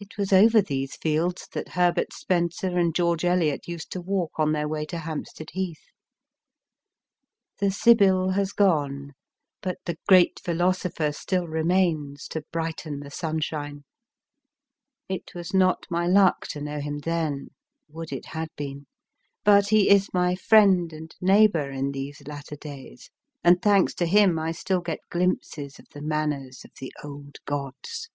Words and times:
It 0.00 0.16
was 0.16 0.32
over 0.32 0.62
these 0.62 0.94
fields 0.94 1.48
that 1.54 1.70
Herbert 1.70 2.12
Spencer 2.12 2.78
and 2.78 2.94
George 2.94 3.24
Eliot 3.24 3.66
used 3.66 3.90
to 3.90 4.00
walk 4.00 4.30
on 4.38 4.52
their 4.52 4.68
way 4.68 4.84
to 4.86 4.98
Hampstead 4.98 5.48
Heath. 5.54 5.86
The 7.58 7.72
Sibyl 7.72 8.30
has 8.30 8.52
gone, 8.52 9.14
but 9.60 9.78
the 9.86 9.98
great 10.06 10.38
Philosopher 10.38 11.10
still 11.10 11.48
remains, 11.48 12.28
to 12.28 12.44
brighten 12.52 13.00
the 13.00 13.10
sunshine. 13.10 13.82
It 15.08 15.34
was 15.34 15.52
not 15.52 15.84
my 15.90 16.06
luck 16.06 16.46
to 16.50 16.60
know 16.60 16.78
him 16.78 16.98
then 16.98 17.48
would 17.88 18.12
it 18.12 18.26
had 18.26 18.50
been! 18.56 18.86
but 19.42 19.70
he 19.70 19.90
is 19.90 20.10
my 20.14 20.36
friend 20.36 20.92
and 20.92 21.12
neighbour 21.20 21.70
in 21.72 21.90
these 21.90 22.22
latter 22.24 22.54
days, 22.56 23.10
and, 23.42 23.60
thanks 23.60 23.94
to 23.94 24.06
him, 24.06 24.38
I 24.38 24.52
still 24.52 24.80
get 24.80 25.00
glimpses 25.10 25.80
of 25.80 25.86
the 25.92 26.02
manners 26.02 26.64
of 26.64 26.70
the 26.80 26.92
old 27.02 27.38
gods. 27.46 28.08